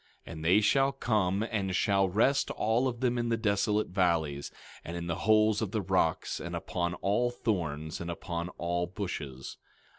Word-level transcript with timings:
17:19 0.25 0.33
And 0.33 0.45
they 0.45 0.61
shall 0.61 0.91
come, 0.93 1.43
and 1.51 1.75
shall 1.75 2.09
rest 2.09 2.49
all 2.49 2.87
of 2.87 3.01
them 3.01 3.19
in 3.19 3.29
the 3.29 3.37
desolate 3.37 3.89
valleys, 3.89 4.49
and 4.83 4.97
in 4.97 5.05
the 5.05 5.15
holes 5.29 5.61
of 5.61 5.69
the 5.69 5.81
rocks, 5.83 6.39
and 6.39 6.55
upon 6.55 6.95
all 6.95 7.29
thorns, 7.29 8.01
and 8.01 8.09
upon 8.09 8.49
all 8.57 8.87
bushes. 8.87 9.57